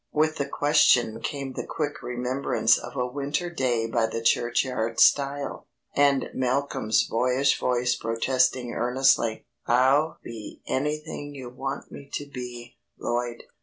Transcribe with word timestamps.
With 0.11 0.37
the 0.37 0.47
question 0.47 1.21
came 1.21 1.53
the 1.53 1.63
quick 1.67 2.01
remembrance 2.01 2.75
of 2.75 2.95
a 2.95 3.05
winter 3.05 3.51
day 3.51 3.85
by 3.85 4.07
the 4.07 4.23
churchyard 4.23 4.99
stile, 4.99 5.67
and 5.95 6.31
Malcolm's 6.33 7.03
boyish 7.03 7.59
voice 7.59 7.95
protesting 7.95 8.73
earnestly 8.73 9.45
"I'll 9.67 10.17
be 10.23 10.63
anything 10.65 11.35
you 11.35 11.51
want 11.51 11.91
me 11.91 12.09
to 12.13 12.25
be, 12.27 12.79
Lloyd." 12.99 13.43